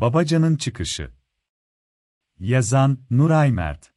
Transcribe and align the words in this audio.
Babacan'ın 0.00 0.56
çıkışı. 0.56 1.10
Yazan 2.38 2.98
Nuray 3.10 3.52
Mert. 3.52 3.92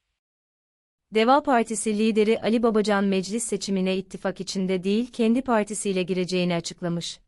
Deva 1.13 1.43
Partisi 1.43 1.97
lideri 1.97 2.41
Ali 2.41 2.63
Babacan 2.63 3.03
meclis 3.03 3.43
seçimine 3.43 3.97
ittifak 3.97 4.41
içinde 4.41 4.83
değil 4.83 5.11
kendi 5.11 5.41
partisiyle 5.41 6.03
gireceğini 6.03 6.55
açıklamış. 6.55 7.19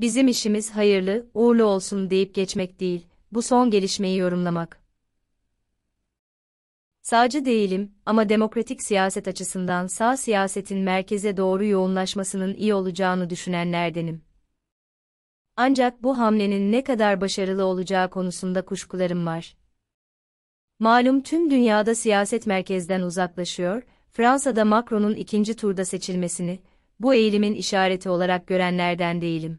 Bizim 0.00 0.28
işimiz 0.28 0.70
hayırlı, 0.70 1.30
uğurlu 1.34 1.64
olsun 1.64 2.10
deyip 2.10 2.34
geçmek 2.34 2.80
değil, 2.80 3.06
bu 3.32 3.42
son 3.42 3.70
gelişmeyi 3.70 4.18
yorumlamak. 4.18 4.82
Sağcı 7.02 7.44
değilim 7.44 7.94
ama 8.06 8.28
demokratik 8.28 8.82
siyaset 8.82 9.28
açısından 9.28 9.86
sağ 9.86 10.16
siyasetin 10.16 10.78
merkeze 10.78 11.36
doğru 11.36 11.64
yoğunlaşmasının 11.64 12.54
iyi 12.54 12.74
olacağını 12.74 13.30
düşünenlerdenim. 13.30 14.33
Ancak 15.56 16.02
bu 16.02 16.18
hamlenin 16.18 16.72
ne 16.72 16.84
kadar 16.84 17.20
başarılı 17.20 17.64
olacağı 17.64 18.10
konusunda 18.10 18.64
kuşkularım 18.64 19.26
var. 19.26 19.56
Malum 20.78 21.22
tüm 21.22 21.50
dünyada 21.50 21.94
siyaset 21.94 22.46
merkezden 22.46 23.00
uzaklaşıyor, 23.00 23.82
Fransa'da 24.10 24.64
Macron'un 24.64 25.14
ikinci 25.14 25.56
turda 25.56 25.84
seçilmesini, 25.84 26.60
bu 27.00 27.14
eğilimin 27.14 27.54
işareti 27.54 28.08
olarak 28.08 28.46
görenlerden 28.46 29.20
değilim. 29.20 29.58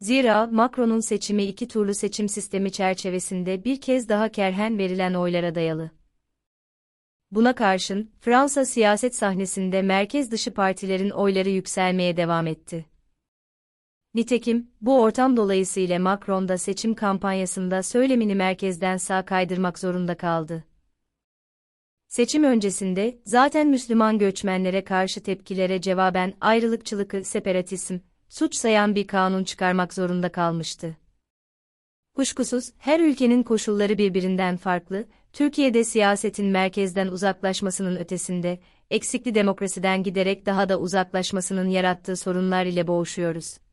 Zira 0.00 0.46
Macron'un 0.46 1.00
seçimi 1.00 1.44
iki 1.44 1.68
turlu 1.68 1.94
seçim 1.94 2.28
sistemi 2.28 2.72
çerçevesinde 2.72 3.64
bir 3.64 3.80
kez 3.80 4.08
daha 4.08 4.28
kerhen 4.28 4.78
verilen 4.78 5.14
oylara 5.14 5.54
dayalı. 5.54 5.90
Buna 7.30 7.54
karşın, 7.54 8.10
Fransa 8.20 8.64
siyaset 8.64 9.14
sahnesinde 9.14 9.82
merkez 9.82 10.30
dışı 10.30 10.54
partilerin 10.54 11.10
oyları 11.10 11.48
yükselmeye 11.48 12.16
devam 12.16 12.46
etti. 12.46 12.95
Nitekim, 14.16 14.70
bu 14.80 15.00
ortam 15.02 15.36
dolayısıyla 15.36 15.98
Macron 15.98 16.48
da 16.48 16.58
seçim 16.58 16.94
kampanyasında 16.94 17.82
söylemini 17.82 18.34
merkezden 18.34 18.96
sağ 18.96 19.24
kaydırmak 19.24 19.78
zorunda 19.78 20.16
kaldı. 20.16 20.64
Seçim 22.08 22.44
öncesinde, 22.44 23.18
zaten 23.24 23.66
Müslüman 23.66 24.18
göçmenlere 24.18 24.84
karşı 24.84 25.22
tepkilere 25.22 25.80
cevaben 25.80 26.34
ayrılıkçılıkı 26.40 27.24
separatizm, 27.24 27.98
suç 28.28 28.54
sayan 28.54 28.94
bir 28.94 29.06
kanun 29.06 29.44
çıkarmak 29.44 29.94
zorunda 29.94 30.32
kalmıştı. 30.32 30.96
Kuşkusuz, 32.14 32.72
her 32.78 33.00
ülkenin 33.00 33.42
koşulları 33.42 33.98
birbirinden 33.98 34.56
farklı, 34.56 35.04
Türkiye'de 35.32 35.84
siyasetin 35.84 36.46
merkezden 36.46 37.08
uzaklaşmasının 37.08 37.96
ötesinde, 37.96 38.60
eksikli 38.90 39.34
demokrasiden 39.34 40.02
giderek 40.02 40.46
daha 40.46 40.68
da 40.68 40.80
uzaklaşmasının 40.80 41.68
yarattığı 41.68 42.16
sorunlar 42.16 42.66
ile 42.66 42.86
boğuşuyoruz. 42.86 43.65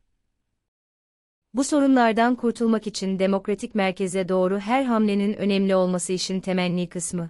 Bu 1.53 1.63
sorunlardan 1.63 2.35
kurtulmak 2.35 2.87
için 2.87 3.19
demokratik 3.19 3.75
merkeze 3.75 4.29
doğru 4.29 4.59
her 4.59 4.83
hamlenin 4.83 5.33
önemli 5.33 5.75
olması 5.75 6.13
işin 6.13 6.39
temenni 6.39 6.89
kısmı. 6.89 7.29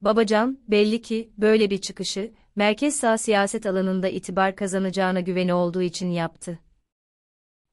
Babacan, 0.00 0.58
belli 0.68 1.02
ki, 1.02 1.32
böyle 1.38 1.70
bir 1.70 1.80
çıkışı, 1.80 2.32
merkez 2.56 2.96
sağ 2.96 3.18
siyaset 3.18 3.66
alanında 3.66 4.08
itibar 4.08 4.56
kazanacağına 4.56 5.20
güveni 5.20 5.54
olduğu 5.54 5.82
için 5.82 6.10
yaptı. 6.10 6.58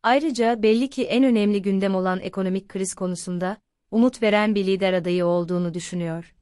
Ayrıca 0.03 0.63
belli 0.63 0.89
ki 0.89 1.03
en 1.03 1.23
önemli 1.23 1.61
gündem 1.61 1.95
olan 1.95 2.19
ekonomik 2.19 2.69
kriz 2.69 2.93
konusunda, 2.93 3.57
umut 3.91 4.21
veren 4.21 4.55
bir 4.55 4.65
lider 4.65 4.93
adayı 4.93 5.25
olduğunu 5.25 5.73
düşünüyor. 5.73 6.35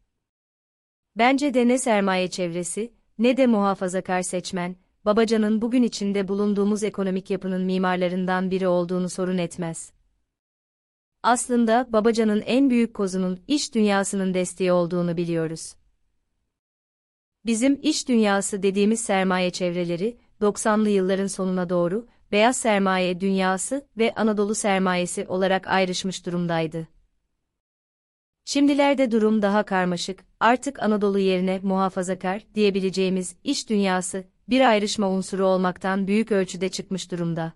Bence 1.15 1.53
de 1.53 1.67
ne 1.67 1.77
sermaye 1.77 2.29
çevresi, 2.29 2.93
ne 3.17 3.37
de 3.37 3.47
muhafazakar 3.47 4.21
seçmen, 4.21 4.75
Babacan'ın 5.09 5.61
bugün 5.61 5.83
içinde 5.83 6.27
bulunduğumuz 6.27 6.83
ekonomik 6.83 7.29
yapının 7.29 7.61
mimarlarından 7.61 8.51
biri 8.51 8.67
olduğunu 8.67 9.09
sorun 9.09 9.37
etmez. 9.37 9.91
Aslında 11.23 11.87
Babacan'ın 11.89 12.41
en 12.41 12.69
büyük 12.69 12.93
kozunun 12.93 13.39
iş 13.47 13.75
dünyasının 13.75 14.33
desteği 14.33 14.71
olduğunu 14.71 15.17
biliyoruz. 15.17 15.75
Bizim 17.45 17.79
iş 17.81 18.07
dünyası 18.07 18.63
dediğimiz 18.63 18.99
sermaye 19.01 19.49
çevreleri, 19.49 20.17
90'lı 20.41 20.89
yılların 20.89 21.27
sonuna 21.27 21.69
doğru, 21.69 22.07
beyaz 22.31 22.57
sermaye 22.57 23.19
dünyası 23.19 23.87
ve 23.97 24.15
Anadolu 24.15 24.55
sermayesi 24.55 25.25
olarak 25.27 25.67
ayrışmış 25.67 26.25
durumdaydı. 26.25 26.87
Şimdilerde 28.45 29.11
durum 29.11 29.41
daha 29.41 29.63
karmaşık, 29.63 30.25
artık 30.39 30.83
Anadolu 30.83 31.19
yerine 31.19 31.59
muhafazakar 31.63 32.45
diyebileceğimiz 32.55 33.35
iş 33.43 33.69
dünyası, 33.69 34.23
bir 34.49 34.69
ayrışma 34.69 35.09
unsuru 35.09 35.45
olmaktan 35.45 36.07
büyük 36.07 36.31
ölçüde 36.31 36.69
çıkmış 36.69 37.11
durumda. 37.11 37.53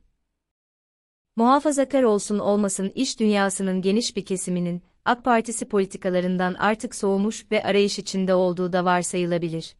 Muhafazakar 1.36 2.04
olsun 2.04 2.40
olmasın 2.40 2.92
iş 2.96 3.20
dünyasının 3.20 3.82
geniş 3.82 4.16
bir 4.16 4.26
kesiminin, 4.26 4.84
AK 5.06 5.26
Partisi 5.26 5.66
politikalarından 5.66 6.54
artık 6.54 6.96
soğumuş 6.96 7.52
ve 7.52 7.64
arayış 7.64 8.00
içinde 8.00 8.34
olduğu 8.34 8.74
da 8.74 8.86
varsayılabilir. 8.86 9.76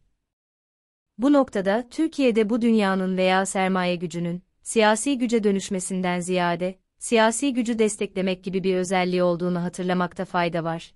Bu 1.18 1.32
noktada 1.32 1.88
Türkiye'de 1.90 2.50
bu 2.50 2.62
dünyanın 2.62 3.16
veya 3.16 3.46
sermaye 3.46 3.96
gücünün, 3.96 4.42
siyasi 4.62 5.18
güce 5.18 5.44
dönüşmesinden 5.44 6.20
ziyade, 6.20 6.78
siyasi 6.98 7.52
gücü 7.54 7.78
desteklemek 7.78 8.44
gibi 8.44 8.64
bir 8.64 8.76
özelliği 8.76 9.22
olduğunu 9.22 9.62
hatırlamakta 9.62 10.24
fayda 10.24 10.64
var. 10.64 10.94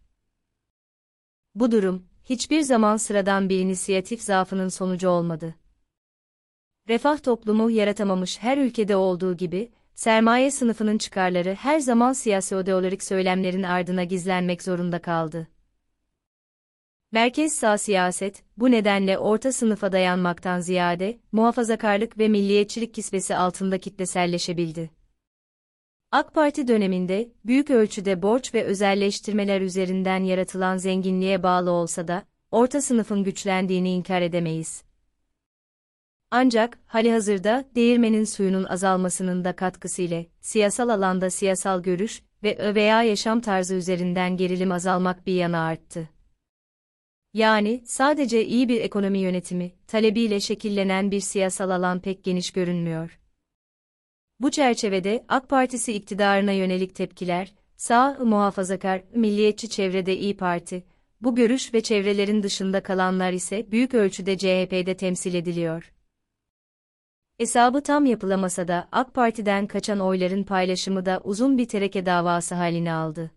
Bu 1.55 1.73
durum, 1.73 2.07
hiçbir 2.25 2.61
zaman 2.61 2.97
sıradan 2.97 3.49
bir 3.49 3.61
inisiyatif 3.61 4.23
zaafının 4.23 4.69
sonucu 4.69 5.09
olmadı. 5.09 5.55
Refah 6.89 7.23
toplumu 7.23 7.71
yaratamamış 7.71 8.39
her 8.43 8.59
ülkede 8.59 8.97
olduğu 8.97 9.37
gibi, 9.37 9.71
sermaye 9.95 10.51
sınıfının 10.51 10.99
çıkarları 10.99 11.55
her 11.55 11.81
zaman 11.81 12.13
siyasi 12.13 12.57
ideolojik 12.57 13.03
söylemlerin 13.03 13.63
ardına 13.63 14.05
gizlenmek 14.05 14.63
zorunda 14.63 14.99
kaldı. 15.03 15.49
Merkez 17.13 17.53
sağ 17.53 17.79
siyaset, 17.79 18.43
bu 18.57 18.71
nedenle 18.71 19.19
orta 19.19 19.53
sınıfa 19.53 19.93
dayanmaktan 19.93 20.61
ziyade, 20.61 21.19
muhafazakarlık 21.33 22.19
ve 22.19 22.29
milliyetçilik 22.29 22.95
kisvesi 22.95 23.37
altında 23.37 23.79
kitleselleşebildi. 23.79 24.91
AK 26.11 26.35
Parti 26.35 26.69
döneminde, 26.69 27.33
büyük 27.45 27.71
ölçüde 27.71 28.23
borç 28.23 28.55
ve 28.55 28.65
özelleştirmeler 28.65 29.61
üzerinden 29.61 30.25
yaratılan 30.25 30.77
zenginliğe 30.77 31.43
bağlı 31.43 31.71
olsa 31.71 32.09
da, 32.09 32.23
orta 32.51 32.83
sınıfın 32.83 33.25
güçlendiğini 33.25 33.91
inkar 33.91 34.23
edemeyiz. 34.23 34.88
Ancak, 36.31 36.79
halihazırda, 36.87 37.65
değirmenin 37.75 38.25
suyunun 38.25 38.65
azalmasının 38.65 39.45
da 39.45 39.57
katkısıyla, 39.57 40.25
siyasal 40.41 40.89
alanda 40.89 41.31
siyasal 41.31 41.83
görüş 41.83 42.23
ve 42.43 42.75
veya 42.75 43.03
yaşam 43.03 43.41
tarzı 43.41 43.75
üzerinden 43.75 44.37
gerilim 44.37 44.73
azalmak 44.73 45.27
bir 45.27 45.33
yana 45.33 45.65
arttı. 45.65 46.09
Yani, 47.35 47.83
sadece 47.87 48.45
iyi 48.47 48.69
bir 48.69 48.81
ekonomi 48.81 49.19
yönetimi, 49.19 49.73
talebiyle 49.87 50.41
şekillenen 50.41 51.11
bir 51.11 51.21
siyasal 51.21 51.71
alan 51.71 52.01
pek 52.01 52.25
geniş 52.25 52.51
görünmüyor. 52.51 53.21
Bu 54.41 54.51
çerçevede 54.51 55.25
AK 55.29 55.49
Partisi 55.49 55.93
iktidarına 55.93 56.53
yönelik 56.53 56.95
tepkiler, 56.95 57.55
sağ, 57.77 58.19
muhafazakar, 58.25 59.03
milliyetçi 59.15 59.69
çevrede 59.69 60.17
İyi 60.17 60.37
Parti, 60.37 60.85
bu 61.21 61.35
görüş 61.35 61.75
ve 61.75 61.81
çevrelerin 61.81 62.43
dışında 62.43 62.83
kalanlar 62.83 63.33
ise 63.33 63.71
büyük 63.71 63.95
ölçüde 63.95 64.39
CHP'de 64.39 64.97
temsil 64.97 65.35
ediliyor. 65.35 65.93
Hesabı 67.39 67.83
tam 67.83 68.07
yapılamasa 68.07 68.69
da 68.69 68.89
AK 68.93 69.15
Parti'den 69.15 69.67
kaçan 69.67 70.01
oyların 70.01 70.43
paylaşımı 70.43 71.07
da 71.07 71.21
uzun 71.25 71.59
bir 71.59 71.69
tereke 71.69 72.07
davası 72.07 72.55
halini 72.55 72.93
aldı. 72.93 73.31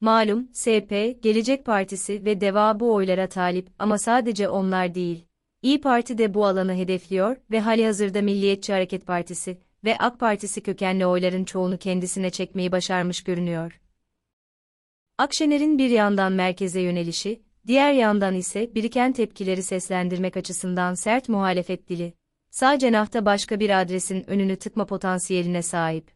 Malum, 0.00 0.48
SP, 0.62 0.90
Gelecek 1.22 1.64
Partisi 1.66 2.24
ve 2.24 2.40
DEVA 2.40 2.80
bu 2.80 2.94
oylara 2.94 3.28
talip 3.28 3.68
ama 3.78 3.98
sadece 3.98 4.48
onlar 4.48 4.94
değil. 4.94 5.24
İyi 5.62 5.80
Parti 5.80 6.18
de 6.18 6.34
bu 6.34 6.46
alanı 6.46 6.74
hedefliyor 6.74 7.36
ve 7.50 7.60
halihazırda 7.60 8.22
Milliyetçi 8.22 8.72
Hareket 8.72 9.06
Partisi 9.06 9.58
ve 9.84 9.98
AK 9.98 10.20
Partisi 10.20 10.62
kökenli 10.62 11.06
oyların 11.06 11.44
çoğunu 11.44 11.78
kendisine 11.78 12.30
çekmeyi 12.30 12.72
başarmış 12.72 13.24
görünüyor. 13.24 13.80
Akşener'in 15.18 15.78
bir 15.78 15.90
yandan 15.90 16.32
merkeze 16.32 16.80
yönelişi, 16.80 17.42
diğer 17.66 17.92
yandan 17.92 18.34
ise 18.34 18.74
biriken 18.74 19.12
tepkileri 19.12 19.62
seslendirmek 19.62 20.36
açısından 20.36 20.94
sert 20.94 21.28
muhalefet 21.28 21.88
dili, 21.88 22.19
sağ 22.50 22.78
cenahta 22.78 23.24
başka 23.26 23.60
bir 23.60 23.80
adresin 23.80 24.30
önünü 24.30 24.56
tıkma 24.56 24.86
potansiyeline 24.86 25.62
sahip. 25.62 26.10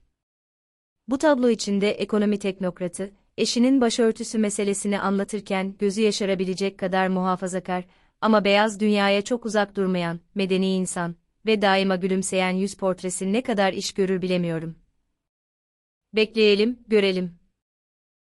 Bu 1.08 1.18
tablo 1.18 1.48
içinde 1.50 1.90
ekonomi 1.90 2.38
teknokratı, 2.38 3.12
eşinin 3.38 3.80
başörtüsü 3.80 4.38
meselesini 4.38 5.00
anlatırken 5.00 5.74
gözü 5.78 6.00
yaşarabilecek 6.00 6.78
kadar 6.78 7.08
muhafazakar 7.08 7.84
ama 8.20 8.44
beyaz 8.44 8.80
dünyaya 8.80 9.22
çok 9.22 9.46
uzak 9.46 9.76
durmayan, 9.76 10.20
medeni 10.34 10.74
insan 10.74 11.16
ve 11.46 11.62
daima 11.62 11.96
gülümseyen 11.96 12.50
yüz 12.50 12.76
portresi 12.76 13.32
ne 13.32 13.42
kadar 13.42 13.72
iş 13.72 13.92
görür 13.92 14.22
bilemiyorum. 14.22 14.78
Bekleyelim, 16.12 16.78
görelim. 16.86 17.43